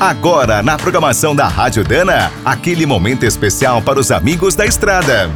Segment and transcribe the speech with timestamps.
[0.00, 5.30] Agora, na programação da Rádio Dana, aquele momento especial para os amigos da estrada.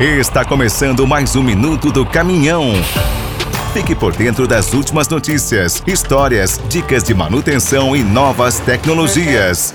[0.00, 2.72] Está começando mais um minuto do caminhão.
[3.72, 9.72] Fique por dentro das últimas notícias, histórias, dicas de manutenção e novas tecnologias.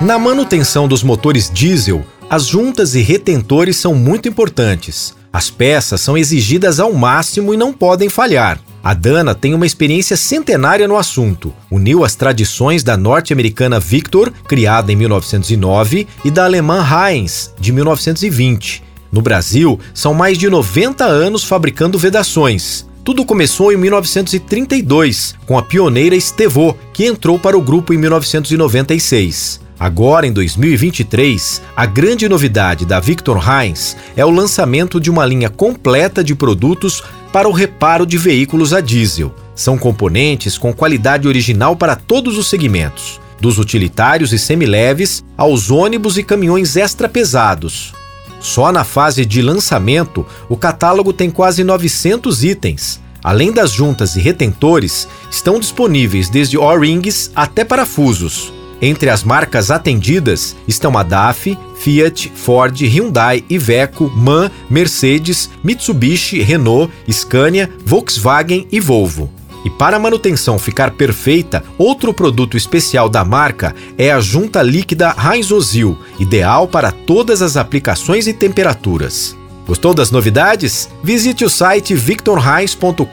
[0.00, 5.16] Na manutenção dos motores diesel, as juntas e retentores são muito importantes.
[5.32, 8.60] As peças são exigidas ao máximo e não podem falhar.
[8.82, 11.52] A Dana tem uma experiência centenária no assunto.
[11.70, 18.82] Uniu as tradições da norte-americana Victor, criada em 1909, e da alemã Heinz, de 1920.
[19.10, 22.86] No Brasil, são mais de 90 anos fabricando vedações.
[23.02, 29.60] Tudo começou em 1932, com a pioneira Estevô, que entrou para o grupo em 1996.
[29.80, 35.48] Agora, em 2023, a grande novidade da Victor Heinz é o lançamento de uma linha
[35.48, 39.34] completa de produtos para o reparo de veículos a diesel.
[39.54, 46.16] São componentes com qualidade original para todos os segmentos, dos utilitários e semileves aos ônibus
[46.16, 47.92] e caminhões extra pesados.
[48.40, 53.00] Só na fase de lançamento, o catálogo tem quase 900 itens.
[53.22, 58.52] Além das juntas e retentores, estão disponíveis desde O-rings até parafusos.
[58.80, 66.92] Entre as marcas atendidas estão a DAF, Fiat, Ford, Hyundai, Iveco, MAN, Mercedes, Mitsubishi, Renault,
[67.10, 69.30] Scania, Volkswagen e Volvo.
[69.64, 75.14] E para a manutenção ficar perfeita, outro produto especial da marca é a junta líquida
[75.18, 79.36] Heinz-Ozil, ideal para todas as aplicações e temperaturas.
[79.68, 80.88] Gostou das novidades?
[81.04, 83.04] Visite o site victorreis.com.br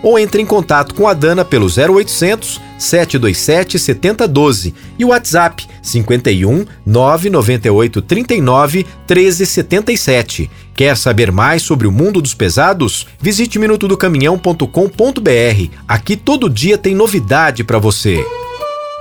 [0.00, 6.64] ou entre em contato com a Dana pelo 0800 727 7012 e o WhatsApp 51
[6.86, 10.48] 998 39 1377.
[10.74, 13.08] Quer saber mais sobre o mundo dos pesados?
[13.20, 15.70] Visite minutodocaminhão.com.br.
[15.88, 18.24] Aqui todo dia tem novidade para você.